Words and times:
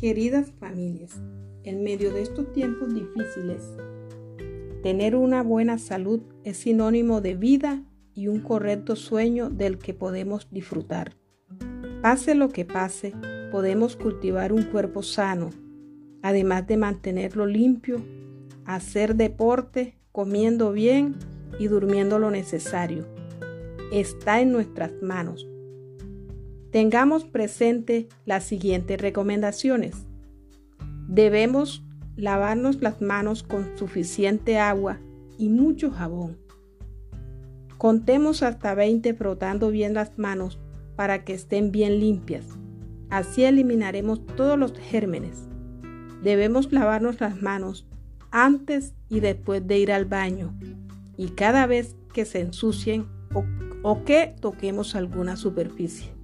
Queridas 0.00 0.52
familias, 0.60 1.18
en 1.64 1.82
medio 1.82 2.12
de 2.12 2.20
estos 2.20 2.52
tiempos 2.52 2.92
difíciles, 2.92 3.62
tener 4.82 5.16
una 5.16 5.42
buena 5.42 5.78
salud 5.78 6.20
es 6.44 6.58
sinónimo 6.58 7.22
de 7.22 7.34
vida 7.34 7.82
y 8.12 8.28
un 8.28 8.40
correcto 8.40 8.94
sueño 8.94 9.48
del 9.48 9.78
que 9.78 9.94
podemos 9.94 10.48
disfrutar. 10.50 11.16
Pase 12.02 12.34
lo 12.34 12.50
que 12.50 12.66
pase, 12.66 13.14
podemos 13.50 13.96
cultivar 13.96 14.52
un 14.52 14.64
cuerpo 14.64 15.02
sano, 15.02 15.48
además 16.20 16.66
de 16.66 16.76
mantenerlo 16.76 17.46
limpio, 17.46 18.04
hacer 18.66 19.14
deporte, 19.14 19.96
comiendo 20.12 20.72
bien 20.72 21.14
y 21.58 21.68
durmiendo 21.68 22.18
lo 22.18 22.30
necesario. 22.30 23.06
Está 23.90 24.42
en 24.42 24.52
nuestras 24.52 24.92
manos. 25.00 25.48
Tengamos 26.76 27.24
presente 27.24 28.06
las 28.26 28.44
siguientes 28.44 29.00
recomendaciones. 29.00 29.96
Debemos 31.08 31.82
lavarnos 32.16 32.82
las 32.82 33.00
manos 33.00 33.42
con 33.42 33.78
suficiente 33.78 34.58
agua 34.58 35.00
y 35.38 35.48
mucho 35.48 35.90
jabón. 35.90 36.36
Contemos 37.78 38.42
hasta 38.42 38.74
20 38.74 39.14
frotando 39.14 39.70
bien 39.70 39.94
las 39.94 40.18
manos 40.18 40.60
para 40.96 41.24
que 41.24 41.32
estén 41.32 41.72
bien 41.72 41.98
limpias. 41.98 42.44
Así 43.08 43.44
eliminaremos 43.44 44.26
todos 44.36 44.58
los 44.58 44.78
gérmenes. 44.78 45.48
Debemos 46.22 46.70
lavarnos 46.72 47.22
las 47.22 47.40
manos 47.40 47.86
antes 48.30 48.92
y 49.08 49.20
después 49.20 49.66
de 49.66 49.78
ir 49.78 49.92
al 49.92 50.04
baño 50.04 50.54
y 51.16 51.28
cada 51.28 51.66
vez 51.66 51.96
que 52.12 52.26
se 52.26 52.40
ensucien 52.40 53.06
o, 53.82 54.04
que 54.04 54.34
toquemos 54.42 54.94
alguna 54.94 55.36
superficie. 55.36 56.15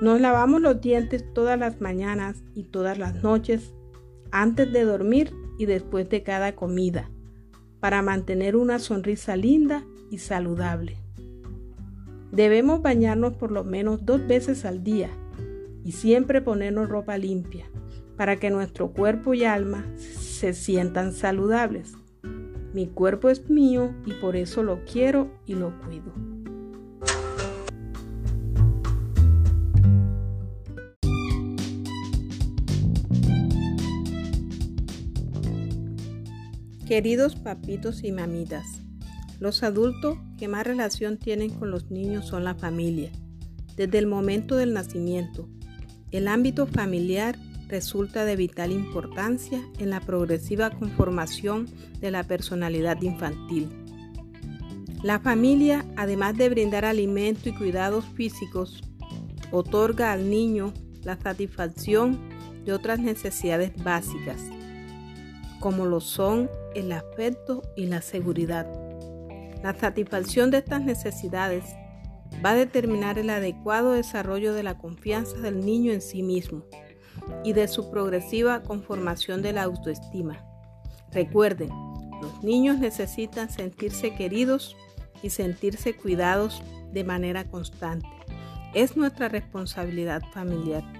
Nos 0.00 0.18
lavamos 0.18 0.62
los 0.62 0.80
dientes 0.80 1.24
todas 1.34 1.58
las 1.58 1.82
mañanas 1.82 2.42
y 2.54 2.64
todas 2.64 2.96
las 2.96 3.22
noches, 3.22 3.74
antes 4.30 4.72
de 4.72 4.84
dormir 4.84 5.30
y 5.58 5.66
después 5.66 6.08
de 6.08 6.22
cada 6.22 6.56
comida, 6.56 7.10
para 7.80 8.00
mantener 8.00 8.56
una 8.56 8.78
sonrisa 8.78 9.36
linda 9.36 9.84
y 10.10 10.16
saludable. 10.16 10.96
Debemos 12.32 12.80
bañarnos 12.80 13.34
por 13.34 13.50
lo 13.50 13.62
menos 13.62 14.06
dos 14.06 14.26
veces 14.26 14.64
al 14.64 14.82
día 14.82 15.10
y 15.84 15.92
siempre 15.92 16.40
ponernos 16.40 16.88
ropa 16.88 17.18
limpia 17.18 17.66
para 18.16 18.36
que 18.36 18.48
nuestro 18.48 18.92
cuerpo 18.92 19.34
y 19.34 19.44
alma 19.44 19.84
se 19.96 20.54
sientan 20.54 21.12
saludables. 21.12 21.92
Mi 22.72 22.86
cuerpo 22.86 23.28
es 23.28 23.50
mío 23.50 23.94
y 24.06 24.14
por 24.14 24.36
eso 24.36 24.62
lo 24.62 24.82
quiero 24.84 25.30
y 25.44 25.54
lo 25.54 25.78
cuido. 25.80 26.39
Queridos 36.90 37.36
papitos 37.36 38.02
y 38.02 38.10
mamitas, 38.10 38.66
los 39.38 39.62
adultos 39.62 40.18
que 40.36 40.48
más 40.48 40.66
relación 40.66 41.18
tienen 41.18 41.50
con 41.50 41.70
los 41.70 41.88
niños 41.92 42.26
son 42.26 42.42
la 42.42 42.56
familia, 42.56 43.12
desde 43.76 43.96
el 43.96 44.08
momento 44.08 44.56
del 44.56 44.72
nacimiento. 44.72 45.48
El 46.10 46.26
ámbito 46.26 46.66
familiar 46.66 47.38
resulta 47.68 48.24
de 48.24 48.34
vital 48.34 48.72
importancia 48.72 49.62
en 49.78 49.90
la 49.90 50.00
progresiva 50.00 50.70
conformación 50.70 51.68
de 52.00 52.10
la 52.10 52.24
personalidad 52.24 53.00
infantil. 53.02 53.68
La 55.04 55.20
familia, 55.20 55.86
además 55.96 56.36
de 56.36 56.48
brindar 56.48 56.84
alimento 56.84 57.50
y 57.50 57.52
cuidados 57.52 58.04
físicos, 58.16 58.82
otorga 59.52 60.10
al 60.10 60.28
niño 60.28 60.74
la 61.04 61.16
satisfacción 61.16 62.18
de 62.64 62.72
otras 62.72 62.98
necesidades 62.98 63.80
básicas, 63.80 64.42
como 65.60 65.86
lo 65.86 66.00
son 66.00 66.50
el 66.74 66.90
afecto 66.90 67.62
y 67.76 67.86
la 67.86 68.02
seguridad. 68.02 68.66
La 69.62 69.74
satisfacción 69.74 70.50
de 70.50 70.58
estas 70.58 70.82
necesidades 70.82 71.64
va 72.44 72.50
a 72.50 72.54
determinar 72.54 73.18
el 73.18 73.30
adecuado 73.30 73.92
desarrollo 73.92 74.54
de 74.54 74.62
la 74.62 74.78
confianza 74.78 75.36
del 75.38 75.64
niño 75.64 75.92
en 75.92 76.00
sí 76.00 76.22
mismo 76.22 76.64
y 77.44 77.52
de 77.52 77.68
su 77.68 77.90
progresiva 77.90 78.62
conformación 78.62 79.42
de 79.42 79.52
la 79.52 79.64
autoestima. 79.64 80.44
Recuerden, 81.12 81.68
los 82.22 82.42
niños 82.42 82.78
necesitan 82.78 83.50
sentirse 83.50 84.14
queridos 84.14 84.76
y 85.22 85.30
sentirse 85.30 85.94
cuidados 85.94 86.62
de 86.92 87.04
manera 87.04 87.44
constante. 87.44 88.08
Es 88.74 88.96
nuestra 88.96 89.28
responsabilidad 89.28 90.22
familiar. 90.32 90.99